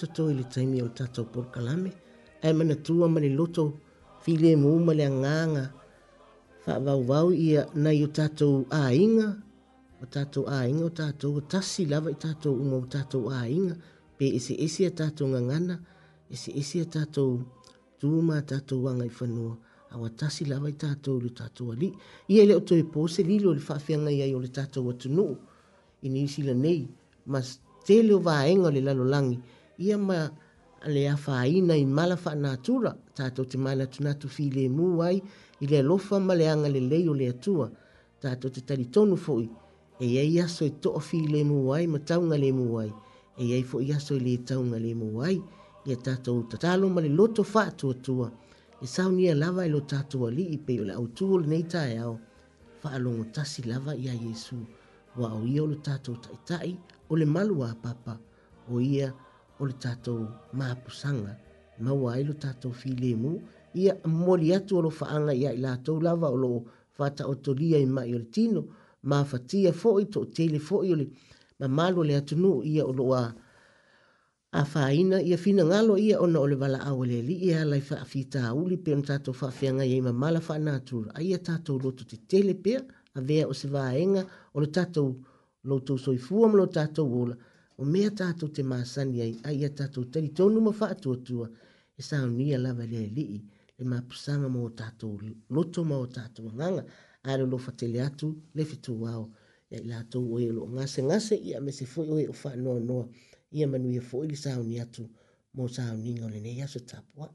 [0.00, 1.90] toto i le taimi o le tatou porokalame
[2.44, 3.64] ae manatua ma le loto
[4.22, 5.64] filemu ma le agaga
[6.64, 9.28] faavauvau ia nai o tatou aiga
[10.04, 13.72] o tatou aiga o tatou tasi lava i tatou uma o tatou aiga
[14.16, 15.74] pe eseese a tatou gagana
[16.34, 17.30] eseese a tatou
[18.00, 19.54] tua ma tatou aga i fanua
[19.92, 21.92] aua tasi lava i tatou le tatou alii
[22.32, 24.48] ia e i le o toe po se lili o le faafeagai ai o le
[24.58, 25.32] tatou atunuu
[26.04, 26.82] ina isi lanei
[27.32, 27.40] ma
[27.86, 29.36] tele o vaega o le lalolagi
[29.78, 30.30] ia ma
[30.86, 35.18] le a faaina i mala faanatura tatou te mai natunatu filemu ai
[35.62, 37.66] i le alofa ma le aga lelei o le atua
[38.22, 39.46] tatou te talitonu foʻi
[40.04, 42.90] e iai aso to toʻa filemu ai ma tauga lemu ai
[43.40, 45.36] e iai foʻi aso i lē tauga lemu ai
[45.88, 48.28] ia tatou tatalo ma le loto faatuatua
[48.84, 52.14] e saunia lava e i lo tatou alii pei o le autū o lenei taeao
[52.80, 54.56] faalogo tasi lava ia iesu
[55.18, 56.70] ua ao ia o lo tatou taʻitaʻi
[57.10, 58.14] o le malu a papa
[58.72, 59.08] o ia
[59.60, 60.18] o le tatou
[60.58, 61.32] mapusaga
[61.84, 63.30] maua ai lo tatou filemu
[63.82, 63.92] ia
[64.24, 66.58] moli atu o lo faaga ia i latou lava o loo
[66.96, 68.62] faataotolia i mai o le tino
[69.10, 71.06] mafatia foʻi toʻatele foʻi o le
[71.60, 73.14] mamalu o le atunuu ia o loo
[74.60, 78.76] a faina ia finagalo ia ona o le valaau e le alii ala i faafitauli
[78.84, 82.80] pe ona tatou faafeagai ai mamala faanatula aia tatou loto tetele pea
[83.18, 84.22] avea o se vaega
[84.54, 85.08] o le tatou
[85.68, 87.34] loutou soifua ma lo tatou ola
[87.84, 91.48] o mea tātou te māsani ai, ai a tātou tari, tōnu ma wha atua tua,
[92.00, 93.36] e sā unia lawa le lii,
[93.82, 95.18] e mā pusanga mō tātou
[95.58, 96.86] loto mō tātou nganga,
[97.34, 99.26] ale lo fatele atu, le fitu wao,
[99.74, 102.54] e i lātou o elo, ngase ngase i a mese fwoi o e o wha
[102.66, 103.08] noa noa,
[103.58, 105.04] i a manu i a fwoi li sā unia atu,
[105.56, 107.28] mō sā unia ngole nei aso tāpua.
[107.28, 107.34] Wow.